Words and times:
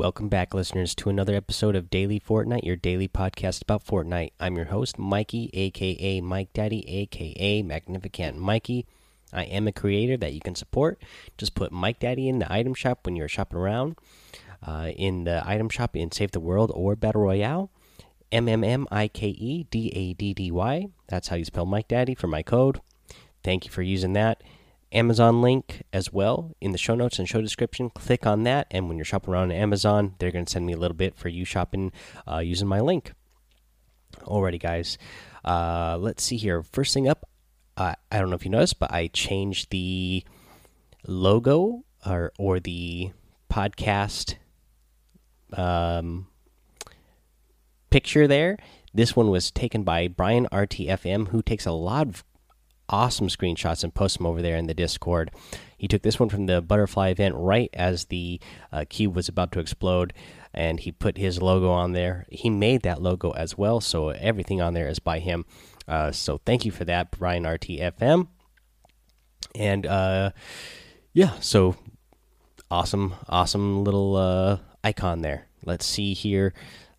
Welcome 0.00 0.30
back, 0.30 0.54
listeners, 0.54 0.94
to 0.94 1.10
another 1.10 1.34
episode 1.34 1.76
of 1.76 1.90
Daily 1.90 2.18
Fortnite, 2.18 2.64
your 2.64 2.74
daily 2.74 3.06
podcast 3.06 3.60
about 3.60 3.84
Fortnite. 3.84 4.32
I'm 4.40 4.56
your 4.56 4.64
host, 4.64 4.98
Mikey, 4.98 5.50
aka 5.52 6.22
Mike 6.22 6.54
Daddy, 6.54 6.88
aka 6.88 7.60
Magnificent 7.60 8.38
Mikey. 8.38 8.86
I 9.30 9.42
am 9.44 9.68
a 9.68 9.72
creator 9.72 10.16
that 10.16 10.32
you 10.32 10.40
can 10.40 10.54
support. 10.54 11.02
Just 11.36 11.54
put 11.54 11.70
Mike 11.70 11.98
Daddy 11.98 12.30
in 12.30 12.38
the 12.38 12.50
item 12.50 12.72
shop 12.72 13.00
when 13.04 13.14
you're 13.14 13.28
shopping 13.28 13.58
around, 13.58 13.96
uh, 14.66 14.90
in 14.96 15.24
the 15.24 15.42
item 15.44 15.68
shop 15.68 15.94
in 15.94 16.10
Save 16.10 16.30
the 16.30 16.40
World 16.40 16.72
or 16.74 16.96
Battle 16.96 17.20
Royale. 17.20 17.70
M 18.32 18.48
M 18.48 18.64
M 18.64 18.88
I 18.90 19.06
K 19.06 19.26
E 19.28 19.64
D 19.64 19.92
A 19.94 20.14
D 20.14 20.32
D 20.32 20.50
Y. 20.50 20.88
That's 21.08 21.28
how 21.28 21.36
you 21.36 21.44
spell 21.44 21.66
Mike 21.66 21.88
Daddy 21.88 22.14
for 22.14 22.26
my 22.26 22.42
code. 22.42 22.80
Thank 23.44 23.66
you 23.66 23.70
for 23.70 23.82
using 23.82 24.14
that. 24.14 24.42
Amazon 24.92 25.40
link 25.40 25.82
as 25.92 26.12
well 26.12 26.56
in 26.60 26.72
the 26.72 26.78
show 26.78 26.94
notes 26.94 27.18
and 27.18 27.28
show 27.28 27.40
description. 27.40 27.90
Click 27.90 28.26
on 28.26 28.42
that, 28.44 28.66
and 28.70 28.88
when 28.88 28.96
you're 28.96 29.04
shopping 29.04 29.32
around 29.32 29.52
Amazon, 29.52 30.14
they're 30.18 30.32
going 30.32 30.44
to 30.44 30.50
send 30.50 30.66
me 30.66 30.72
a 30.72 30.76
little 30.76 30.96
bit 30.96 31.16
for 31.16 31.28
you 31.28 31.44
shopping 31.44 31.92
uh, 32.30 32.38
using 32.38 32.68
my 32.68 32.80
link. 32.80 33.12
Alrighty, 34.22 34.60
guys. 34.60 34.98
Uh, 35.44 35.96
let's 35.98 36.22
see 36.22 36.36
here. 36.36 36.62
First 36.62 36.92
thing 36.92 37.08
up, 37.08 37.28
uh, 37.76 37.94
I 38.10 38.18
don't 38.18 38.30
know 38.30 38.36
if 38.36 38.44
you 38.44 38.50
noticed, 38.50 38.78
but 38.78 38.92
I 38.92 39.06
changed 39.08 39.70
the 39.70 40.24
logo 41.06 41.84
or 42.04 42.32
or 42.38 42.60
the 42.60 43.12
podcast 43.50 44.36
um, 45.52 46.26
picture 47.90 48.26
there. 48.26 48.58
This 48.92 49.14
one 49.14 49.30
was 49.30 49.50
taken 49.50 49.84
by 49.84 50.08
Brian 50.08 50.48
RTFM, 50.50 51.28
who 51.28 51.42
takes 51.42 51.64
a 51.64 51.72
lot 51.72 52.08
of 52.08 52.24
awesome 52.90 53.28
screenshots 53.28 53.82
and 53.82 53.94
post 53.94 54.18
them 54.18 54.26
over 54.26 54.42
there 54.42 54.56
in 54.56 54.66
the 54.66 54.74
Discord. 54.74 55.30
He 55.78 55.88
took 55.88 56.02
this 56.02 56.20
one 56.20 56.28
from 56.28 56.46
the 56.46 56.60
butterfly 56.60 57.08
event 57.08 57.34
right 57.36 57.70
as 57.72 58.06
the 58.06 58.38
uh, 58.70 58.84
cube 58.88 59.16
was 59.16 59.28
about 59.28 59.52
to 59.52 59.60
explode, 59.60 60.12
and 60.52 60.80
he 60.80 60.92
put 60.92 61.16
his 61.16 61.40
logo 61.40 61.70
on 61.70 61.92
there. 61.92 62.26
He 62.30 62.50
made 62.50 62.82
that 62.82 63.00
logo 63.00 63.30
as 63.30 63.56
well, 63.56 63.80
so 63.80 64.10
everything 64.10 64.60
on 64.60 64.74
there 64.74 64.88
is 64.88 64.98
by 64.98 65.20
him. 65.20 65.46
Uh, 65.88 66.12
so 66.12 66.38
thank 66.44 66.66
you 66.66 66.70
for 66.70 66.84
that, 66.84 67.10
Brian 67.12 67.44
RTFM. 67.44 68.28
And 69.54 69.86
uh, 69.86 70.32
yeah, 71.14 71.32
so 71.40 71.76
awesome, 72.70 73.14
awesome 73.28 73.82
little 73.82 74.16
uh, 74.16 74.58
icon 74.84 75.22
there. 75.22 75.46
Let's 75.64 75.86
see 75.86 76.12
here. 76.12 76.52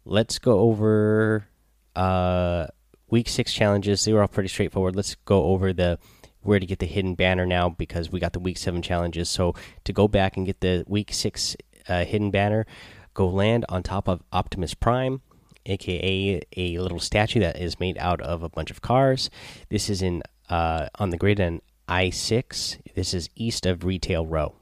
Let's 0.06 0.40
go 0.40 0.60
over 0.60 1.48
uh 1.94 2.68
week 3.12 3.30
six 3.30 3.54
challenges. 3.54 4.04
They 4.04 4.14
were 4.14 4.22
all 4.22 4.28
pretty 4.28 4.50
straightforward. 4.50 4.96
Let's 4.96 5.14
go 5.26 5.44
over 5.44 5.74
the 5.74 6.00
where 6.42 6.60
to 6.60 6.66
get 6.66 6.80
the 6.80 6.88
hidden 6.88 7.14
banner 7.14 7.46
now 7.46 7.70
because 7.70 8.12
we 8.12 8.20
got 8.20 8.34
the 8.34 8.40
week 8.40 8.58
seven 8.58 8.82
challenges. 8.82 9.30
So 9.30 9.54
to 9.84 9.94
go 9.94 10.08
back 10.08 10.38
and 10.38 10.46
get 10.46 10.62
the 10.62 10.84
week 10.88 11.14
six 11.14 11.56
uh, 11.88 12.04
hidden 12.04 12.32
banner, 12.32 12.66
go 13.14 13.28
land 13.28 13.66
on 13.70 13.84
top 13.84 14.08
of 14.08 14.24
Optimus 14.32 14.74
Prime, 14.74 15.22
aka 15.68 16.42
a 16.58 16.80
little 16.80 17.00
statue 17.00 17.42
that 17.42 17.62
is 17.62 17.80
made 17.80 17.98
out 18.00 18.22
of 18.22 18.42
a 18.42 18.50
bunch 18.50 18.72
of 18.72 18.82
cars. 18.82 19.30
This 19.70 19.90
is 19.90 20.02
in 20.02 20.24
uh, 20.50 20.88
on 20.96 21.12
the 21.12 21.18
grid 21.18 21.40
in 21.40 21.62
I 21.88 22.10
six. 22.10 22.78
This 22.96 23.14
is 23.14 23.30
east 23.36 23.66
of 23.66 23.84
Retail 23.84 24.26
Row. 24.26 24.56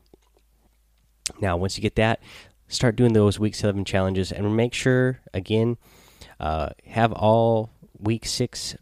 Now, 1.39 1.55
once 1.55 1.77
you 1.77 1.81
get 1.81 1.95
that, 1.95 2.21
start 2.67 2.95
doing 2.95 3.13
those 3.13 3.39
week 3.39 3.55
seven 3.55 3.85
challenges 3.85 4.31
and 4.31 4.55
make 4.57 4.73
sure 4.73 5.21
again 5.33 5.77
uh, 6.39 6.69
have 6.87 7.13
all 7.13 7.69
week 7.99 8.25
six 8.25 8.75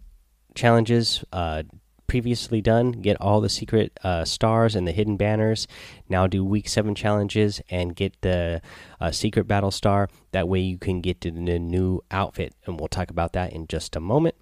challenges 0.55 1.23
uh, 1.31 1.63
previously 2.07 2.61
done. 2.61 2.93
Get 2.93 3.19
all 3.19 3.41
the 3.41 3.49
secret 3.49 3.97
uh, 4.03 4.25
stars 4.25 4.75
and 4.75 4.87
the 4.87 4.91
hidden 4.91 5.17
banners. 5.17 5.67
Now 6.09 6.25
do 6.25 6.43
week 6.43 6.69
seven 6.69 6.95
challenges 6.95 7.61
and 7.69 7.95
get 7.95 8.19
the 8.21 8.61
uh, 8.99 9.11
secret 9.11 9.47
battle 9.47 9.71
star. 9.71 10.09
That 10.31 10.47
way 10.47 10.61
you 10.61 10.77
can 10.77 11.01
get 11.01 11.21
to 11.21 11.31
the 11.31 11.59
new 11.59 12.01
outfit, 12.09 12.55
and 12.65 12.79
we'll 12.79 12.87
talk 12.87 13.09
about 13.09 13.33
that 13.33 13.53
in 13.53 13.67
just 13.67 13.95
a 13.95 13.99
moment. 13.99 14.35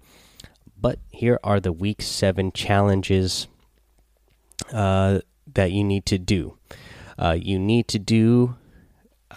But 0.78 0.98
here 1.10 1.40
are 1.42 1.60
the 1.60 1.72
week 1.72 2.02
seven 2.02 2.52
challenges 2.52 3.48
uh, 4.72 5.20
that 5.54 5.72
you 5.72 5.84
need 5.84 6.06
to 6.06 6.18
do. 6.18 6.58
Uh, 7.18 7.36
you 7.40 7.58
need 7.58 7.88
to 7.88 7.98
do. 7.98 8.56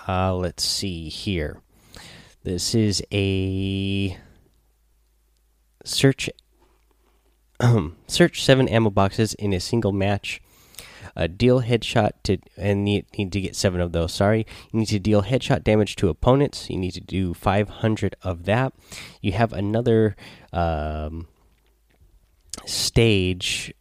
Uh, 0.08 0.36
let's 0.36 0.64
see 0.64 1.10
here. 1.10 1.62
This 2.44 2.76
is 2.76 3.04
a 3.12 4.18
search 5.90 6.30
um, 7.60 7.98
search 8.08 8.44
seven 8.44 8.68
ammo 8.70 8.90
boxes 8.90 9.34
in 9.34 9.54
a 9.54 9.60
single 9.60 9.92
match. 9.92 10.42
Uh, 11.16 11.28
deal 11.28 11.62
headshot 11.62 12.12
to 12.24 12.38
and 12.56 12.86
need, 12.86 13.06
need 13.18 13.32
to 13.34 13.42
get 13.42 13.56
seven 13.56 13.82
of 13.82 13.92
those. 13.92 14.14
Sorry, 14.14 14.46
you 14.72 14.80
need 14.80 14.88
to 14.88 15.00
deal 15.00 15.24
headshot 15.24 15.64
damage 15.64 15.96
to 15.98 16.08
opponents. 16.08 16.70
You 16.70 16.78
need 16.78 16.92
to 16.92 17.02
do 17.02 17.34
500 17.34 18.16
of 18.22 18.46
that. 18.46 18.74
You 19.22 19.34
have 19.34 19.52
another 19.52 20.16
um, 20.54 21.28
stage 22.66 23.74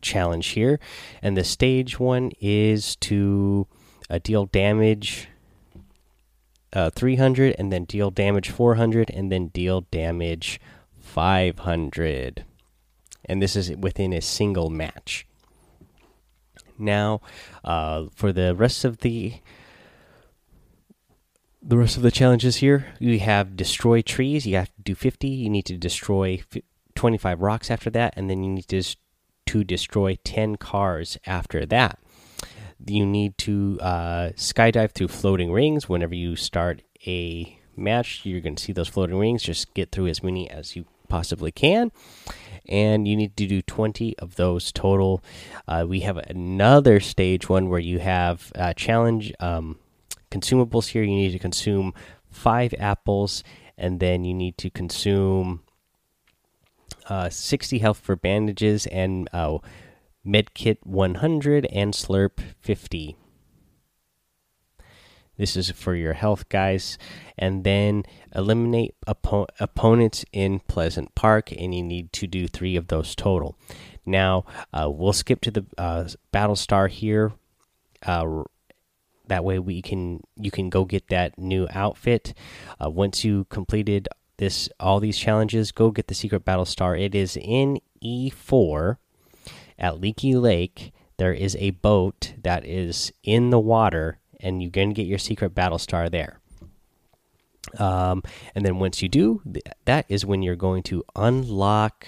challenge 0.00 0.48
here, 0.48 0.80
and 1.22 1.36
the 1.36 1.44
stage 1.44 2.00
one 2.00 2.32
is 2.40 2.96
to 2.96 3.68
uh, 4.10 4.18
deal 4.22 4.46
damage 4.46 5.28
uh, 6.74 6.90
300 6.90 7.54
and 7.58 7.72
then 7.72 7.84
deal 7.84 8.10
damage 8.10 8.50
400 8.50 9.10
and 9.10 9.30
then 9.30 9.48
deal 9.48 9.82
damage 9.90 10.60
500 10.98 12.44
and 13.26 13.40
this 13.40 13.56
is 13.56 13.70
within 13.76 14.12
a 14.12 14.20
single 14.20 14.68
match. 14.68 15.26
Now 16.78 17.20
uh, 17.62 18.06
for 18.14 18.32
the 18.32 18.54
rest 18.54 18.84
of 18.84 18.98
the 18.98 19.34
the 21.62 21.78
rest 21.78 21.96
of 21.96 22.02
the 22.02 22.10
challenges 22.10 22.56
here 22.56 22.86
you 22.98 23.18
have 23.20 23.56
destroy 23.56 24.02
trees. 24.02 24.46
You 24.46 24.56
have 24.56 24.74
to 24.74 24.82
do 24.82 24.94
50 24.94 25.28
you 25.28 25.48
need 25.48 25.66
to 25.66 25.76
destroy 25.76 26.42
25 26.94 27.40
rocks 27.40 27.70
after 27.70 27.90
that 27.90 28.14
and 28.16 28.28
then 28.28 28.42
you 28.42 28.50
need 28.50 28.68
to, 28.68 28.82
to 29.46 29.64
destroy 29.64 30.18
10 30.24 30.56
cars 30.56 31.18
after 31.26 31.64
that 31.66 31.98
you 32.86 33.06
need 33.06 33.36
to 33.38 33.78
uh, 33.80 34.30
skydive 34.36 34.92
through 34.92 35.08
floating 35.08 35.52
rings. 35.52 35.88
Whenever 35.88 36.14
you 36.14 36.36
start 36.36 36.82
a 37.06 37.58
match 37.76 38.20
you're 38.24 38.40
going 38.40 38.54
to 38.54 38.62
see 38.62 38.72
those 38.72 38.88
floating 38.88 39.18
rings. 39.18 39.42
Just 39.42 39.72
get 39.74 39.92
through 39.92 40.08
as 40.08 40.22
many 40.22 40.50
as 40.50 40.76
you 40.76 40.84
possibly 41.08 41.52
can. 41.52 41.92
And 42.66 43.06
you 43.06 43.16
need 43.16 43.36
to 43.36 43.46
do 43.46 43.60
20 43.60 44.18
of 44.18 44.36
those 44.36 44.72
total. 44.72 45.22
Uh, 45.68 45.84
we 45.86 46.00
have 46.00 46.16
another 46.16 46.98
stage 46.98 47.48
one 47.48 47.68
where 47.68 47.80
you 47.80 47.98
have 47.98 48.52
uh, 48.54 48.72
challenge 48.72 49.32
um, 49.38 49.78
consumables 50.30 50.88
here. 50.88 51.02
You 51.02 51.14
need 51.14 51.32
to 51.32 51.38
consume 51.38 51.92
five 52.30 52.74
apples 52.78 53.44
and 53.76 54.00
then 54.00 54.24
you 54.24 54.32
need 54.32 54.56
to 54.58 54.70
consume 54.70 55.62
uh, 57.08 57.28
60 57.28 57.78
health 57.78 57.98
for 57.98 58.16
bandages 58.16 58.86
and 58.86 59.28
uh, 59.32 59.58
Medkit 60.26 60.78
100 60.82 61.66
and 61.66 61.92
Slurp 61.92 62.40
50. 62.60 63.16
This 65.36 65.56
is 65.56 65.70
for 65.70 65.94
your 65.94 66.12
health, 66.12 66.48
guys. 66.48 66.96
And 67.36 67.64
then 67.64 68.04
eliminate 68.34 68.94
oppo 69.06 69.46
opponents 69.58 70.24
in 70.32 70.60
Pleasant 70.60 71.14
Park, 71.14 71.50
and 71.52 71.74
you 71.74 71.82
need 71.82 72.12
to 72.14 72.26
do 72.26 72.46
three 72.46 72.76
of 72.76 72.88
those 72.88 73.14
total. 73.14 73.58
Now, 74.06 74.44
uh, 74.72 74.88
we'll 74.90 75.12
skip 75.12 75.40
to 75.42 75.50
the 75.50 75.66
uh, 75.76 76.08
Battle 76.30 76.56
Star 76.56 76.88
here. 76.88 77.32
Uh, 78.04 78.44
that 79.26 79.44
way, 79.44 79.58
we 79.58 79.82
can 79.82 80.20
you 80.36 80.50
can 80.50 80.70
go 80.70 80.84
get 80.84 81.08
that 81.08 81.38
new 81.38 81.66
outfit. 81.70 82.34
Uh, 82.82 82.90
once 82.90 83.24
you 83.24 83.46
completed 83.46 84.08
this 84.36 84.68
all 84.78 85.00
these 85.00 85.18
challenges, 85.18 85.72
go 85.72 85.90
get 85.90 86.08
the 86.08 86.14
secret 86.14 86.44
Battle 86.44 86.66
Star. 86.66 86.94
It 86.94 87.14
is 87.14 87.36
in 87.36 87.80
E4 88.04 88.98
at 89.78 90.00
Leaky 90.00 90.34
Lake, 90.34 90.92
there 91.16 91.32
is 91.32 91.56
a 91.56 91.70
boat 91.70 92.34
that 92.42 92.64
is 92.64 93.12
in 93.22 93.50
the 93.50 93.58
water, 93.58 94.18
and 94.40 94.62
you 94.62 94.70
can 94.70 94.90
get 94.90 95.06
your 95.06 95.18
secret 95.18 95.54
battle 95.54 95.78
star 95.78 96.08
there. 96.08 96.40
Um, 97.78 98.22
and 98.54 98.64
then 98.64 98.78
once 98.78 99.02
you 99.02 99.08
do, 99.08 99.42
that 99.84 100.06
is 100.08 100.26
when 100.26 100.42
you're 100.42 100.56
going 100.56 100.82
to 100.84 101.04
unlock 101.16 102.06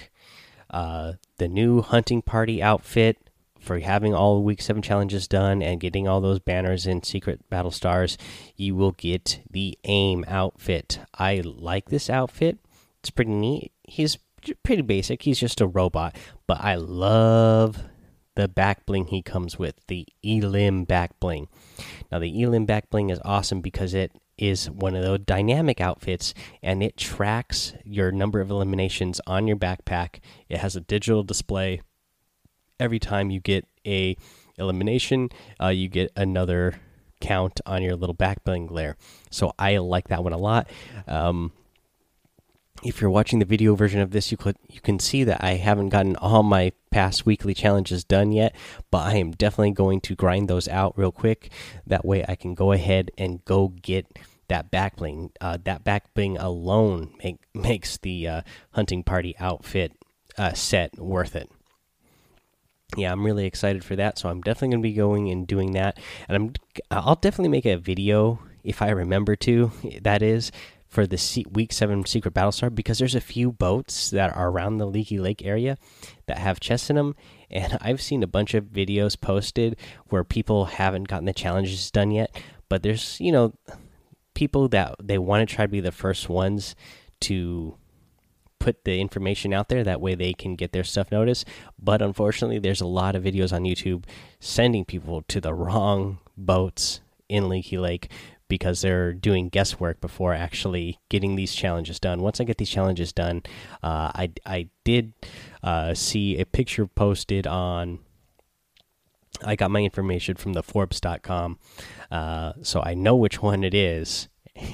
uh, 0.70 1.14
the 1.38 1.48
new 1.48 1.82
hunting 1.82 2.22
party 2.22 2.62
outfit 2.62 3.18
for 3.60 3.78
having 3.80 4.14
all 4.14 4.42
week 4.42 4.62
seven 4.62 4.82
challenges 4.82 5.26
done 5.26 5.60
and 5.62 5.80
getting 5.80 6.06
all 6.06 6.20
those 6.20 6.38
banners 6.38 6.86
and 6.86 7.04
secret 7.04 7.48
battle 7.50 7.70
stars. 7.70 8.16
You 8.56 8.74
will 8.76 8.92
get 8.92 9.40
the 9.50 9.78
aim 9.84 10.24
outfit. 10.28 11.00
I 11.18 11.42
like 11.44 11.88
this 11.88 12.08
outfit. 12.08 12.58
It's 13.00 13.10
pretty 13.10 13.32
neat. 13.32 13.72
He's 13.82 14.18
pretty 14.62 14.82
basic. 14.82 15.22
He's 15.22 15.38
just 15.38 15.60
a 15.60 15.66
robot, 15.66 16.16
but 16.46 16.60
I 16.60 16.76
love 16.76 17.82
the 18.34 18.48
back 18.48 18.86
bling 18.86 19.06
he 19.06 19.22
comes 19.22 19.58
with, 19.58 19.74
the 19.88 20.06
Elim 20.22 20.84
back 20.84 21.18
bling. 21.20 21.48
Now 22.12 22.18
the 22.18 22.42
Elim 22.42 22.66
back 22.66 22.90
bling 22.90 23.10
is 23.10 23.20
awesome 23.24 23.60
because 23.60 23.94
it 23.94 24.12
is 24.38 24.70
one 24.70 24.94
of 24.94 25.02
those 25.02 25.20
dynamic 25.20 25.80
outfits 25.80 26.34
and 26.62 26.82
it 26.82 26.96
tracks 26.96 27.72
your 27.84 28.12
number 28.12 28.40
of 28.40 28.50
eliminations 28.50 29.20
on 29.26 29.46
your 29.46 29.56
backpack. 29.56 30.20
It 30.48 30.58
has 30.58 30.76
a 30.76 30.80
digital 30.80 31.22
display 31.22 31.80
every 32.78 32.98
time 32.98 33.30
you 33.30 33.40
get 33.40 33.66
a 33.86 34.16
elimination, 34.58 35.30
uh, 35.60 35.68
you 35.68 35.88
get 35.88 36.12
another 36.16 36.80
count 37.20 37.60
on 37.64 37.82
your 37.82 37.96
little 37.96 38.14
back 38.14 38.44
bling 38.44 38.66
glare. 38.66 38.96
So 39.30 39.52
I 39.58 39.78
like 39.78 40.08
that 40.08 40.22
one 40.22 40.32
a 40.32 40.38
lot. 40.38 40.68
Um, 41.06 41.52
if 42.82 43.00
you're 43.00 43.10
watching 43.10 43.38
the 43.38 43.44
video 43.44 43.74
version 43.74 44.00
of 44.00 44.10
this, 44.10 44.30
you 44.30 44.36
could 44.36 44.56
you 44.68 44.80
can 44.80 44.98
see 44.98 45.24
that 45.24 45.42
I 45.42 45.54
haven't 45.54 45.90
gotten 45.90 46.16
all 46.16 46.42
my 46.42 46.72
past 46.90 47.26
weekly 47.26 47.54
challenges 47.54 48.04
done 48.04 48.32
yet, 48.32 48.54
but 48.90 49.06
I 49.06 49.16
am 49.16 49.32
definitely 49.32 49.72
going 49.72 50.00
to 50.02 50.14
grind 50.14 50.48
those 50.48 50.68
out 50.68 50.96
real 50.96 51.12
quick. 51.12 51.50
That 51.86 52.04
way, 52.04 52.24
I 52.28 52.34
can 52.34 52.54
go 52.54 52.72
ahead 52.72 53.10
and 53.18 53.44
go 53.44 53.68
get 53.68 54.18
that 54.48 54.70
back 54.70 54.96
bling. 54.96 55.32
Uh, 55.40 55.58
that 55.64 55.84
back 55.84 56.12
bling 56.14 56.36
alone 56.36 57.14
make, 57.22 57.38
makes 57.54 57.98
the 57.98 58.28
uh, 58.28 58.42
hunting 58.72 59.02
party 59.02 59.34
outfit 59.38 59.92
uh, 60.38 60.52
set 60.52 60.98
worth 60.98 61.36
it. 61.36 61.50
Yeah, 62.96 63.10
I'm 63.10 63.24
really 63.24 63.46
excited 63.46 63.84
for 63.84 63.96
that. 63.96 64.18
So 64.18 64.28
I'm 64.28 64.40
definitely 64.40 64.68
going 64.68 64.82
to 64.82 64.88
be 64.88 64.94
going 64.94 65.30
and 65.30 65.46
doing 65.46 65.72
that, 65.72 65.98
and 66.28 66.36
I'm 66.36 66.52
I'll 66.90 67.16
definitely 67.16 67.48
make 67.48 67.66
a 67.66 67.76
video 67.76 68.38
if 68.62 68.82
I 68.82 68.90
remember 68.90 69.36
to. 69.36 69.72
That 70.02 70.22
is 70.22 70.52
for 70.88 71.06
the 71.06 71.46
week 71.52 71.72
seven 71.72 72.04
secret 72.04 72.32
battle 72.32 72.52
star 72.52 72.70
because 72.70 72.98
there's 72.98 73.14
a 73.14 73.20
few 73.20 73.52
boats 73.52 74.10
that 74.10 74.34
are 74.36 74.48
around 74.50 74.78
the 74.78 74.86
leaky 74.86 75.18
lake 75.18 75.44
area 75.44 75.76
that 76.26 76.38
have 76.38 76.60
chests 76.60 76.90
in 76.90 76.96
them 76.96 77.14
and 77.50 77.78
i've 77.82 78.00
seen 78.00 78.22
a 78.22 78.26
bunch 78.26 78.54
of 78.54 78.64
videos 78.64 79.20
posted 79.20 79.76
where 80.08 80.24
people 80.24 80.66
haven't 80.66 81.08
gotten 81.08 81.24
the 81.24 81.32
challenges 81.32 81.90
done 81.90 82.10
yet 82.10 82.34
but 82.68 82.82
there's 82.82 83.20
you 83.20 83.32
know 83.32 83.52
people 84.34 84.68
that 84.68 84.94
they 85.02 85.18
want 85.18 85.48
to 85.48 85.54
try 85.54 85.64
to 85.64 85.72
be 85.72 85.80
the 85.80 85.90
first 85.90 86.28
ones 86.28 86.76
to 87.20 87.76
put 88.58 88.84
the 88.84 89.00
information 89.00 89.52
out 89.52 89.68
there. 89.68 89.84
That 89.84 90.00
way 90.00 90.14
they 90.14 90.32
can 90.32 90.56
get 90.56 90.72
their 90.72 90.84
stuff 90.84 91.12
noticed. 91.12 91.46
But 91.78 92.02
unfortunately 92.02 92.58
there's 92.58 92.80
a 92.80 92.86
lot 92.86 93.14
of 93.14 93.24
videos 93.24 93.52
on 93.52 93.62
youtube 93.62 94.04
sending 94.40 94.84
people 94.84 95.22
to 95.28 95.40
the 95.40 95.54
wrong 95.54 96.18
boats 96.36 97.00
in 97.28 97.48
leaky 97.48 97.78
lake 97.78 98.10
because 98.48 98.80
they're 98.80 99.12
doing 99.12 99.48
guesswork 99.48 100.00
before 100.00 100.34
actually 100.34 101.00
getting 101.08 101.36
these 101.36 101.54
challenges 101.54 101.98
done. 101.98 102.22
Once 102.22 102.40
I 102.40 102.44
get 102.44 102.58
these 102.58 102.70
challenges 102.70 103.12
done, 103.12 103.42
uh, 103.82 104.10
I 104.14 104.30
I 104.44 104.68
did 104.84 105.12
uh, 105.62 105.94
see 105.94 106.38
a 106.38 106.46
picture 106.46 106.86
posted 106.86 107.46
on. 107.46 108.00
I 109.44 109.54
got 109.54 109.70
my 109.70 109.80
information 109.80 110.36
from 110.36 110.54
the 110.54 110.62
Forbes.com, 110.62 111.58
uh, 112.10 112.52
so 112.62 112.80
I 112.82 112.94
know 112.94 113.16
which 113.16 113.42
one 113.42 113.64
it 113.64 113.74
is, 113.74 114.28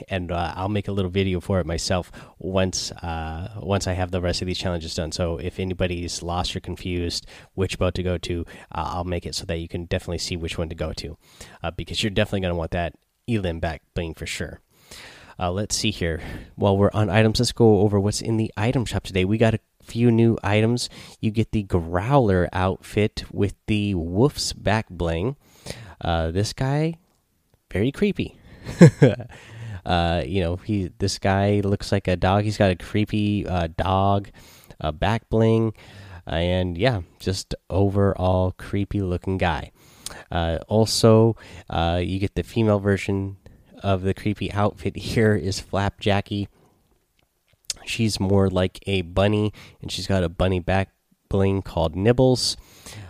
and 0.09 0.31
uh, 0.31 0.53
I'll 0.55 0.69
make 0.69 0.87
a 0.87 0.93
little 0.93 1.11
video 1.11 1.41
for 1.41 1.59
it 1.59 1.67
myself 1.67 2.13
once 2.39 2.93
uh, 2.93 3.55
once 3.57 3.89
I 3.89 3.95
have 3.95 4.13
the 4.13 4.21
rest 4.21 4.41
of 4.41 4.47
these 4.47 4.59
challenges 4.59 4.95
done. 4.95 5.11
So 5.11 5.39
if 5.39 5.59
anybody's 5.59 6.23
lost 6.23 6.55
or 6.55 6.61
confused 6.61 7.27
which 7.55 7.77
boat 7.77 7.95
to 7.95 8.05
go 8.05 8.19
to, 8.19 8.47
uh, 8.71 8.85
I'll 8.95 9.05
make 9.05 9.27
it 9.27 9.35
so 9.35 9.45
that 9.47 9.59
you 9.59 9.67
can 9.67 9.87
definitely 9.87 10.19
see 10.19 10.37
which 10.37 10.59
one 10.59 10.69
to 10.69 10.77
go 10.77 10.93
to, 10.93 11.17
because 11.77 12.03
you're 12.05 12.11
definitely 12.11 12.43
going 12.43 12.55
to 12.55 12.59
want 12.59 12.71
that 12.73 12.95
Elim 13.27 13.61
back 13.61 13.83
bling 13.95 14.15
for 14.15 14.27
sure. 14.27 14.61
Uh, 15.39 15.51
let's 15.51 15.75
see 15.75 15.91
here. 15.91 16.21
While 16.57 16.77
we're 16.77 16.91
on 16.93 17.11
items, 17.11 17.41
let's 17.41 17.53
go 17.53 17.81
over 17.81 17.99
what's 17.99 18.21
in 18.21 18.37
the 18.37 18.53
item 18.57 18.85
shop 18.85 19.05
today. 19.05 19.25
We 19.25 19.39
got 19.39 19.55
a 19.55 19.61
few 19.83 20.11
new 20.11 20.39
items. 20.43 20.89
You 21.21 21.31
get 21.31 21.53
the 21.53 21.63
Growler 21.63 22.49
outfit 22.53 23.25
with 23.33 23.55
the 23.67 23.95
Wolf's 23.95 24.53
back 24.53 24.89
bling. 24.89 25.37
Uh, 26.01 26.31
this 26.31 26.53
guy, 26.53 26.95
very 27.73 27.93
creepy. 27.93 28.37
uh, 29.87 30.23
you 30.25 30.43
know, 30.43 30.57
he 30.57 30.91
this 30.99 31.19
guy 31.19 31.61
looks 31.65 31.91
like 31.91 32.09
a 32.09 32.17
dog. 32.17 32.45
He's 32.45 32.59
got 32.59 32.71
a 32.71 32.77
creepy 32.77 33.47
uh, 33.47 33.69
dog, 33.77 34.31
back 34.95 35.29
bling, 35.29 35.73
and 36.27 36.77
yeah, 36.77 37.03
just 37.19 37.55
overall 37.71 38.53
creepy 38.53 39.01
looking 39.01 39.39
guy. 39.39 39.73
Uh, 40.31 40.59
also, 40.69 41.37
uh, 41.71 42.01
you 42.03 42.19
get 42.19 42.35
the 42.35 42.43
female 42.43 42.79
version 42.79 43.37
of 43.83 44.03
the 44.03 44.15
creepy 44.15 44.53
outfit. 44.53 44.97
Here 44.97 45.35
is 45.35 45.61
Flapjackie. 45.61 46.49
She's 47.85 48.21
more 48.21 48.49
like 48.49 48.79
a 48.87 49.03
bunny, 49.03 49.53
and 49.81 49.91
she's 49.91 50.07
got 50.07 50.23
a 50.23 50.29
bunny 50.29 50.61
back 50.61 50.91
bling 51.29 51.63
called 51.63 51.97
Nibbles. 51.97 52.57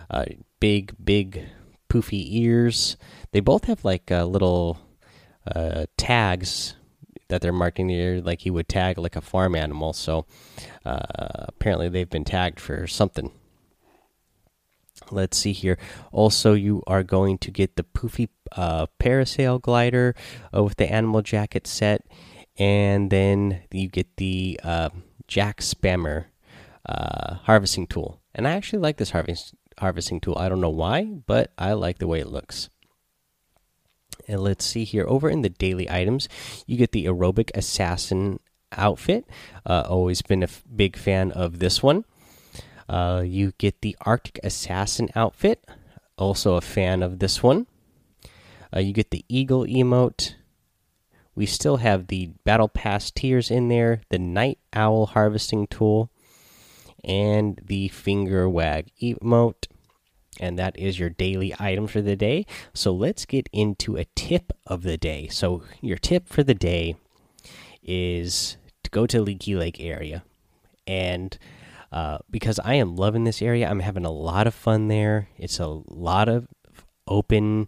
Uh, 0.09 0.25
big, 0.59 0.93
big, 1.03 1.47
poofy 1.89 2.25
ears. 2.31 2.97
They 3.31 3.39
both 3.39 3.65
have 3.65 3.85
like 3.85 4.11
uh, 4.11 4.25
little 4.25 4.79
uh, 5.45 5.85
tags 5.97 6.75
that 7.27 7.41
they're 7.41 7.53
marking 7.53 7.89
here, 7.89 8.21
like 8.23 8.45
you 8.45 8.53
would 8.53 8.67
tag 8.67 8.97
like 8.97 9.15
a 9.15 9.21
farm 9.21 9.55
animal. 9.55 9.93
So 9.93 10.25
uh, 10.85 11.47
apparently, 11.47 11.89
they've 11.89 12.09
been 12.09 12.25
tagged 12.25 12.59
for 12.59 12.87
something. 12.87 13.31
Let's 15.11 15.37
see 15.37 15.53
here. 15.53 15.77
Also, 16.11 16.53
you 16.53 16.83
are 16.87 17.03
going 17.03 17.37
to 17.39 17.51
get 17.51 17.75
the 17.75 17.83
poofy 17.83 18.29
uh, 18.51 18.87
parasail 18.99 19.61
glider 19.61 20.15
uh, 20.55 20.63
with 20.63 20.77
the 20.77 20.91
animal 20.91 21.21
jacket 21.21 21.67
set, 21.67 22.05
and 22.57 23.09
then 23.09 23.63
you 23.71 23.87
get 23.89 24.17
the 24.17 24.59
uh, 24.63 24.89
Jack 25.27 25.61
Spammer 25.61 26.25
uh, 26.85 27.35
harvesting 27.43 27.87
tool. 27.87 28.21
And 28.35 28.47
I 28.47 28.51
actually 28.51 28.79
like 28.79 28.97
this 28.97 29.11
harvest 29.11 29.55
harvesting 29.79 30.19
tool. 30.19 30.37
I 30.37 30.49
don't 30.49 30.61
know 30.61 30.69
why, 30.69 31.05
but 31.05 31.51
I 31.57 31.73
like 31.73 31.97
the 31.97 32.07
way 32.07 32.19
it 32.19 32.27
looks. 32.27 32.69
And 34.27 34.41
let's 34.41 34.63
see 34.63 34.83
here. 34.83 35.05
Over 35.07 35.29
in 35.29 35.41
the 35.41 35.49
daily 35.49 35.89
items, 35.89 36.29
you 36.65 36.77
get 36.77 36.91
the 36.91 37.05
aerobic 37.05 37.49
assassin 37.55 38.39
outfit. 38.71 39.25
Uh, 39.65 39.83
always 39.87 40.21
been 40.21 40.43
a 40.43 40.49
big 40.73 40.95
fan 40.95 41.31
of 41.31 41.59
this 41.59 41.81
one. 41.83 42.05
Uh, 42.87 43.23
you 43.25 43.53
get 43.57 43.81
the 43.81 43.95
Arctic 44.01 44.39
Assassin 44.43 45.09
outfit. 45.15 45.65
Also 46.17 46.55
a 46.55 46.61
fan 46.61 47.01
of 47.01 47.19
this 47.19 47.41
one. 47.41 47.67
Uh, 48.75 48.79
you 48.79 48.93
get 48.93 49.11
the 49.11 49.25
Eagle 49.27 49.65
emote. 49.65 50.35
We 51.35 51.45
still 51.45 51.77
have 51.77 52.07
the 52.07 52.27
Battle 52.43 52.67
Pass 52.67 53.09
tiers 53.09 53.49
in 53.49 53.67
there, 53.67 54.01
the 54.09 54.19
Night 54.19 54.59
Owl 54.73 55.07
harvesting 55.07 55.67
tool, 55.67 56.11
and 57.03 57.59
the 57.63 57.87
Finger 57.87 58.47
Wag 58.47 58.91
emote. 59.01 59.67
And 60.39 60.57
that 60.57 60.77
is 60.77 60.99
your 60.99 61.09
daily 61.09 61.53
item 61.59 61.87
for 61.87 62.01
the 62.01 62.15
day. 62.15 62.45
So 62.73 62.91
let's 62.91 63.25
get 63.25 63.49
into 63.51 63.95
a 63.95 64.05
tip 64.15 64.51
of 64.65 64.83
the 64.83 64.97
day. 64.97 65.27
So, 65.27 65.63
your 65.79 65.97
tip 65.97 66.27
for 66.27 66.41
the 66.43 66.55
day 66.55 66.95
is 67.83 68.57
to 68.83 68.89
go 68.89 69.05
to 69.05 69.21
Leaky 69.21 69.55
Lake 69.55 69.79
area 69.79 70.23
and 70.87 71.37
uh, 71.93 72.17
because 72.29 72.59
I 72.59 72.73
am 72.73 72.95
loving 72.95 73.23
this 73.23 73.41
area. 73.41 73.69
I'm 73.69 73.79
having 73.79 74.03
a 74.03 74.11
lot 74.11 74.47
of 74.47 74.55
fun 74.55 74.87
there. 74.87 75.29
It's 75.37 75.59
a 75.59 75.67
lot 75.67 76.27
of 76.27 76.47
open 77.07 77.67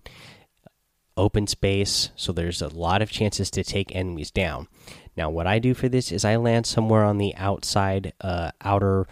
open 1.16 1.48
space, 1.48 2.10
so 2.16 2.34
there's 2.34 2.62
a 2.62 2.68
lot 2.68 3.02
of 3.02 3.12
chances 3.12 3.50
to 3.52 3.64
take 3.64 3.96
enemies 3.96 4.32
down. 4.32 4.68
Now, 5.16 5.30
what 5.30 5.48
I 5.48 5.60
do 5.60 5.74
for 5.74 5.88
this 5.88 6.12
is 6.12 6.26
I 6.26 6.36
land 6.36 6.66
somewhere 6.66 7.04
on 7.06 7.20
the 7.20 7.34
outside, 7.36 8.14
uh, 8.20 8.52
outer 8.62 9.08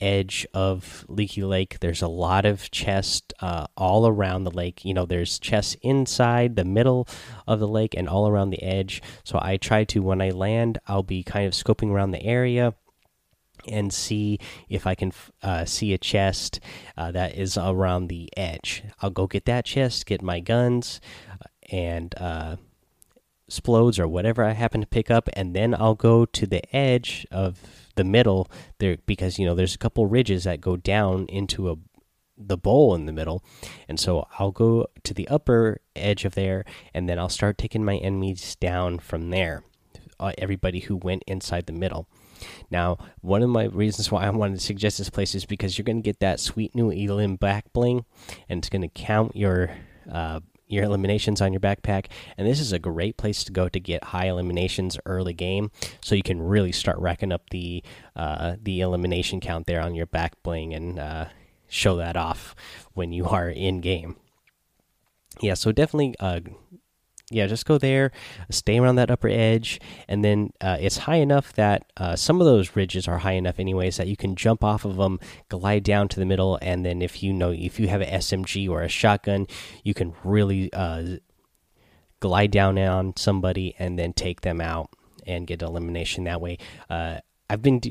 edge 0.00 0.46
of 0.54 1.04
Leaky 1.08 1.42
Lake. 1.42 1.80
There's 1.80 2.00
a 2.00 2.08
lot 2.08 2.46
of 2.46 2.70
chests 2.70 3.34
uh, 3.40 3.66
all 3.76 4.06
around 4.06 4.44
the 4.44 4.50
lake. 4.50 4.84
You 4.84 4.94
know, 4.94 5.06
there's 5.06 5.38
chests 5.38 5.76
inside 5.82 6.56
the 6.56 6.64
middle 6.64 7.06
of 7.46 7.60
the 7.60 7.68
lake 7.68 7.94
and 7.96 8.08
all 8.08 8.28
around 8.28 8.50
the 8.50 8.62
edge. 8.62 9.02
So 9.24 9.38
I 9.42 9.58
try 9.58 9.84
to, 9.84 10.00
when 10.00 10.22
I 10.22 10.30
land, 10.30 10.78
I'll 10.86 11.02
be 11.02 11.22
kind 11.22 11.46
of 11.46 11.52
scoping 11.52 11.90
around 11.90 12.12
the 12.12 12.22
area 12.22 12.74
and 13.68 13.92
see 13.92 14.38
if 14.68 14.86
I 14.86 14.94
can 14.94 15.12
uh, 15.42 15.64
see 15.64 15.92
a 15.92 15.98
chest 15.98 16.60
uh, 16.96 17.10
that 17.12 17.36
is 17.36 17.56
around 17.56 18.08
the 18.08 18.30
edge. 18.36 18.82
I'll 19.00 19.10
go 19.10 19.26
get 19.26 19.44
that 19.46 19.64
chest, 19.64 20.06
get 20.06 20.22
my 20.22 20.40
guns 20.40 21.00
uh, 21.30 21.46
and 21.70 22.14
uh, 22.18 22.56
explodes 23.46 23.98
or 23.98 24.08
whatever 24.08 24.44
I 24.44 24.52
happen 24.52 24.80
to 24.80 24.86
pick 24.86 25.10
up, 25.10 25.28
and 25.34 25.54
then 25.54 25.74
I'll 25.74 25.94
go 25.94 26.24
to 26.24 26.46
the 26.46 26.74
edge 26.74 27.26
of 27.30 27.60
the 27.94 28.04
middle 28.04 28.50
there 28.78 28.96
because 29.04 29.38
you 29.38 29.44
know 29.44 29.54
there's 29.54 29.74
a 29.74 29.78
couple 29.78 30.06
ridges 30.06 30.44
that 30.44 30.62
go 30.62 30.76
down 30.76 31.26
into 31.26 31.70
a 31.70 31.76
the 32.36 32.56
bowl 32.56 32.94
in 32.94 33.06
the 33.06 33.12
middle. 33.12 33.44
And 33.88 33.98
so 34.00 34.26
I'll 34.38 34.50
go 34.50 34.86
to 35.04 35.14
the 35.14 35.28
upper 35.28 35.80
edge 35.94 36.24
of 36.24 36.34
there 36.34 36.64
and 36.94 37.08
then 37.08 37.18
I'll 37.18 37.28
start 37.28 37.58
taking 37.58 37.84
my 37.84 37.96
enemies 37.96 38.56
down 38.56 38.98
from 38.98 39.30
there. 39.30 39.62
Uh, 40.18 40.32
everybody 40.38 40.80
who 40.80 40.96
went 40.96 41.24
inside 41.26 41.66
the 41.66 41.72
middle 41.72 42.08
now, 42.70 42.98
one 43.20 43.42
of 43.42 43.50
my 43.50 43.64
reasons 43.64 44.10
why 44.10 44.24
I 44.24 44.30
wanted 44.30 44.58
to 44.58 44.64
suggest 44.64 44.98
this 44.98 45.10
place 45.10 45.34
is 45.34 45.44
because 45.44 45.76
you're 45.76 45.84
going 45.84 46.02
to 46.02 46.02
get 46.02 46.20
that 46.20 46.40
sweet 46.40 46.74
new 46.74 46.90
Elim 46.90 47.36
back 47.36 47.72
bling, 47.72 48.04
and 48.48 48.58
it's 48.58 48.68
going 48.68 48.82
to 48.82 48.88
count 48.88 49.36
your 49.36 49.70
uh, 50.10 50.40
your 50.66 50.84
eliminations 50.84 51.40
on 51.40 51.52
your 51.52 51.60
backpack. 51.60 52.06
And 52.38 52.48
this 52.48 52.58
is 52.58 52.72
a 52.72 52.78
great 52.78 53.16
place 53.18 53.44
to 53.44 53.52
go 53.52 53.68
to 53.68 53.78
get 53.78 54.04
high 54.04 54.26
eliminations 54.26 54.98
early 55.04 55.34
game, 55.34 55.70
so 56.00 56.14
you 56.14 56.22
can 56.22 56.40
really 56.40 56.72
start 56.72 56.98
racking 56.98 57.32
up 57.32 57.50
the 57.50 57.82
uh, 58.16 58.56
the 58.60 58.80
elimination 58.80 59.40
count 59.40 59.66
there 59.66 59.80
on 59.80 59.94
your 59.94 60.06
back 60.06 60.42
bling 60.42 60.72
and 60.72 60.98
uh, 60.98 61.26
show 61.68 61.96
that 61.96 62.16
off 62.16 62.54
when 62.94 63.12
you 63.12 63.26
are 63.26 63.48
in 63.48 63.80
game. 63.80 64.16
Yeah, 65.40 65.54
so 65.54 65.72
definitely 65.72 66.14
uh, 66.20 66.40
yeah, 67.32 67.46
just 67.46 67.66
go 67.66 67.78
there, 67.78 68.12
stay 68.50 68.78
around 68.78 68.96
that 68.96 69.10
upper 69.10 69.28
edge, 69.28 69.80
and 70.08 70.24
then 70.24 70.52
uh, 70.60 70.76
it's 70.80 70.98
high 70.98 71.16
enough 71.16 71.52
that 71.54 71.90
uh, 71.96 72.16
some 72.16 72.40
of 72.40 72.46
those 72.46 72.76
ridges 72.76 73.08
are 73.08 73.18
high 73.18 73.32
enough, 73.32 73.58
anyways, 73.58 73.96
that 73.96 74.08
you 74.08 74.16
can 74.16 74.36
jump 74.36 74.62
off 74.62 74.84
of 74.84 74.96
them, 74.96 75.18
glide 75.48 75.82
down 75.82 76.08
to 76.08 76.20
the 76.20 76.26
middle, 76.26 76.58
and 76.62 76.84
then 76.84 77.02
if 77.02 77.22
you 77.22 77.32
know 77.32 77.50
if 77.50 77.80
you 77.80 77.88
have 77.88 78.00
an 78.00 78.08
SMG 78.08 78.68
or 78.68 78.82
a 78.82 78.88
shotgun, 78.88 79.46
you 79.82 79.94
can 79.94 80.14
really 80.24 80.72
uh, 80.72 81.16
glide 82.20 82.50
down 82.50 82.78
on 82.78 83.14
somebody 83.16 83.74
and 83.78 83.98
then 83.98 84.12
take 84.12 84.42
them 84.42 84.60
out 84.60 84.90
and 85.26 85.46
get 85.46 85.62
elimination 85.62 86.24
that 86.24 86.40
way. 86.40 86.58
Uh, 86.88 87.18
I've 87.50 87.60
been. 87.60 87.82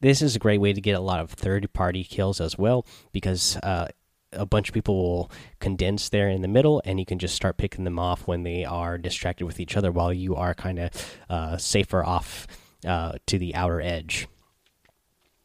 This 0.00 0.22
is 0.22 0.36
a 0.36 0.38
great 0.38 0.60
way 0.60 0.72
to 0.72 0.80
get 0.80 0.92
a 0.92 1.00
lot 1.00 1.18
of 1.18 1.30
third 1.30 1.72
party 1.72 2.04
kills 2.04 2.40
as 2.40 2.56
well 2.56 2.86
because 3.10 3.56
uh, 3.64 3.88
a 4.32 4.46
bunch 4.46 4.68
of 4.68 4.74
people 4.74 4.96
will 4.96 5.30
condense 5.60 6.08
there 6.08 6.28
in 6.28 6.42
the 6.42 6.48
middle, 6.48 6.82
and 6.84 6.98
you 6.98 7.06
can 7.06 7.18
just 7.18 7.34
start 7.34 7.56
picking 7.56 7.84
them 7.84 7.98
off 7.98 8.26
when 8.26 8.42
they 8.42 8.64
are 8.64 8.98
distracted 8.98 9.46
with 9.46 9.60
each 9.60 9.76
other, 9.76 9.90
while 9.90 10.12
you 10.12 10.34
are 10.36 10.54
kind 10.54 10.78
of 10.78 11.18
uh, 11.30 11.56
safer 11.56 12.04
off 12.04 12.46
uh, 12.86 13.12
to 13.26 13.38
the 13.38 13.54
outer 13.54 13.80
edge. 13.80 14.28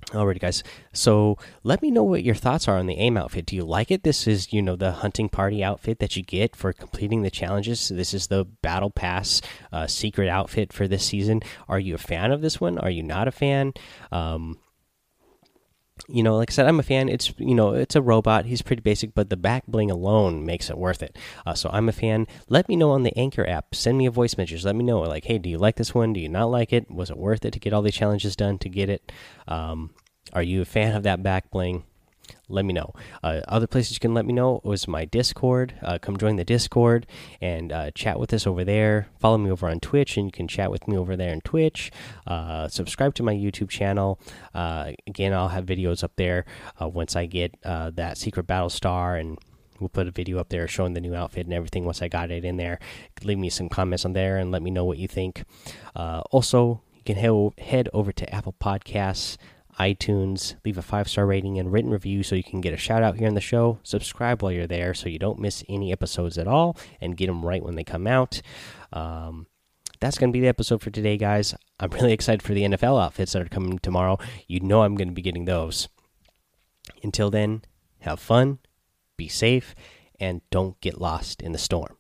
Alrighty, 0.08 0.40
guys. 0.40 0.64
So 0.92 1.38
let 1.64 1.82
me 1.82 1.90
know 1.90 2.04
what 2.04 2.24
your 2.24 2.36
thoughts 2.36 2.68
are 2.68 2.78
on 2.78 2.88
the 2.88 2.98
aim 2.98 3.18
outfit. 3.18 3.46
Do 3.46 3.56
you 3.56 3.64
like 3.64 3.90
it? 3.90 4.04
This 4.04 4.28
is, 4.28 4.52
you 4.52 4.62
know, 4.62 4.76
the 4.76 4.92
hunting 4.92 5.30
party 5.30 5.64
outfit 5.64 6.00
that 6.00 6.16
you 6.16 6.24
get 6.24 6.56
for 6.56 6.74
completing 6.74 7.24
the 7.24 7.32
challenges. 7.32 7.80
So 7.80 7.96
this 7.96 8.14
is 8.14 8.28
the 8.28 8.44
battle 8.44 8.92
pass 8.92 9.42
uh, 9.72 9.88
secret 9.88 10.28
outfit 10.28 10.74
for 10.74 10.88
this 10.88 11.06
season. 11.06 11.42
Are 11.68 11.80
you 11.80 11.96
a 11.96 12.00
fan 12.00 12.32
of 12.32 12.42
this 12.42 12.60
one? 12.60 12.78
Are 12.78 12.90
you 12.90 13.02
not 13.02 13.28
a 13.28 13.32
fan? 13.32 13.74
Um, 14.12 14.60
you 16.08 16.24
know, 16.24 16.36
like 16.38 16.52
I 16.52 16.54
said, 16.54 16.68
I'm 16.68 16.80
a 16.80 16.84
fan. 16.84 17.08
It's 17.08 17.34
you 17.38 17.56
know, 17.56 17.74
it's 17.74 17.96
a 17.96 18.02
robot. 18.02 18.46
He's 18.46 18.62
pretty 18.62 18.82
basic, 18.82 19.14
but 19.14 19.30
the 19.30 19.38
back 19.38 19.64
bling 19.68 19.92
alone 19.92 20.46
makes 20.46 20.70
it 20.70 20.78
worth 20.78 21.02
it. 21.04 21.18
Uh, 21.46 21.54
so 21.54 21.70
I'm 21.72 21.88
a 21.88 21.94
fan. 21.94 22.28
Let 22.50 22.68
me 22.68 22.76
know 22.76 22.92
on 22.92 23.04
the 23.04 23.18
Anchor 23.18 23.48
app. 23.48 23.76
Send 23.76 23.98
me 23.98 24.06
a 24.06 24.12
voice 24.12 24.38
message. 24.38 24.66
Let 24.66 24.76
me 24.76 24.84
know, 24.84 25.00
like, 25.02 25.26
hey, 25.26 25.38
do 25.38 25.50
you 25.50 25.58
like 25.58 25.76
this 25.76 25.94
one? 25.94 26.14
Do 26.14 26.20
you 26.20 26.30
not 26.30 26.52
like 26.52 26.74
it? 26.74 26.90
Was 26.90 27.10
it 27.10 27.18
worth 27.18 27.46
it 27.46 27.52
to 27.52 27.60
get 27.60 27.74
all 27.74 27.82
the 27.82 27.92
challenges 27.92 28.36
done 28.36 28.58
to 28.60 28.70
get 28.70 28.90
it? 28.90 29.12
Um, 29.48 29.92
are 30.34 30.44
you 30.44 30.62
a 30.62 30.66
fan 30.66 30.96
of 30.96 31.04
that 31.04 31.22
back 31.22 31.52
bling? 31.52 31.84
Let 32.50 32.66
me 32.66 32.74
know. 32.74 32.94
Uh, 33.24 33.42
other 33.48 33.68
places 33.68 33.94
you 33.94 34.00
can 34.00 34.14
let 34.14 34.26
me 34.26 34.34
know 34.34 34.60
was 34.64 34.88
my 34.88 35.06
Discord. 35.06 35.76
Uh, 35.82 35.98
come 35.98 36.18
join 36.18 36.36
the 36.36 36.44
Discord 36.44 37.08
and 37.42 37.72
uh, 37.72 37.92
chat 37.92 38.20
with 38.20 38.34
us 38.34 38.46
over 38.46 38.64
there. 38.64 39.08
Follow 39.20 39.38
me 39.38 39.50
over 39.50 39.68
on 39.68 39.80
Twitch, 39.80 40.18
and 40.18 40.26
you 40.28 40.32
can 40.32 40.48
chat 40.48 40.70
with 40.70 40.88
me 40.88 40.98
over 40.98 41.16
there 41.16 41.32
on 41.32 41.42
Twitch. 41.42 41.92
Uh, 42.28 42.68
subscribe 42.68 43.16
to 43.16 43.24
my 43.24 43.34
YouTube 43.34 43.70
channel. 43.70 44.20
Uh, 44.54 44.92
again, 45.08 45.34
I'll 45.34 45.50
have 45.50 45.66
videos 45.66 46.04
up 46.04 46.12
there 46.18 46.46
uh, 46.82 46.88
once 46.88 47.16
I 47.16 47.26
get 47.26 47.56
that 47.64 48.18
secret 48.18 48.46
battle 48.46 48.70
star 48.70 49.16
and 49.16 49.38
we'll 49.80 49.90
put 49.90 50.08
a 50.08 50.12
video 50.12 50.38
up 50.40 50.50
there 50.50 50.68
showing 50.68 50.94
the 50.94 51.02
new 51.02 51.16
outfit 51.16 51.46
and 51.46 51.54
everything 51.54 51.86
once 51.86 52.02
I 52.02 52.08
got 52.08 52.30
it 52.30 52.46
in 52.46 52.58
there. 52.58 52.80
Leave 53.24 53.38
me 53.38 53.50
some 53.50 53.70
comments 53.70 54.06
on 54.06 54.14
there 54.14 54.38
and 54.38 54.52
let 54.52 54.62
me 54.62 54.70
know 54.70 54.86
what 54.86 54.98
you 54.98 55.08
think. 55.08 55.44
Also, 55.96 56.82
you 56.94 57.02
can 57.04 57.16
he 57.16 57.64
head 57.64 57.90
over 57.94 58.12
to 58.12 58.34
Apple 58.34 58.56
Podcasts, 58.62 59.38
iTunes, 59.80 60.56
leave 60.66 60.78
a 60.78 60.82
five 60.82 61.10
star 61.10 61.26
rating 61.26 61.58
and 61.58 61.72
written 61.72 61.92
review 61.92 62.24
so 62.24 62.36
you 62.36 62.44
can 62.44 62.62
get 62.62 62.74
a 62.74 62.78
shout 62.78 63.04
out 63.04 63.18
here 63.18 63.28
on 63.28 63.34
the 63.34 63.42
show. 63.42 63.80
Subscribe 63.84 64.42
while 64.42 64.52
you're 64.52 64.68
there 64.68 64.94
so 64.94 65.10
you 65.10 65.20
don't 65.20 65.40
miss 65.40 65.64
any 65.68 65.92
episodes 65.92 66.38
at 66.38 66.48
all 66.48 66.78
and 67.02 67.18
get 67.18 67.28
them 67.28 67.46
right 67.46 67.64
when 67.64 67.76
they 67.76 67.84
come 67.84 68.08
out. 68.08 68.42
Um, 68.92 69.48
that's 70.00 70.18
going 70.18 70.30
to 70.32 70.34
be 70.34 70.42
the 70.42 70.48
episode 70.48 70.82
for 70.82 70.90
today, 70.90 71.18
guys. 71.18 71.56
I'm 71.80 71.90
really 71.92 72.14
excited 72.14 72.42
for 72.42 72.54
the 72.54 72.64
NFL 72.64 73.02
outfits 73.02 73.34
that 73.34 73.42
are 73.42 73.50
coming 73.50 73.80
tomorrow. 73.80 74.18
You 74.48 74.60
know, 74.60 74.84
I'm 74.84 74.96
going 74.96 75.08
to 75.08 75.14
be 75.14 75.22
getting 75.22 75.46
those. 75.46 75.88
Until 77.02 77.30
then, 77.30 77.64
have 78.00 78.20
fun, 78.20 78.60
be 79.16 79.28
safe, 79.28 79.74
and 80.20 80.42
don't 80.50 80.80
get 80.82 81.00
lost 81.00 81.42
in 81.42 81.54
the 81.54 81.58
storm. 81.58 81.96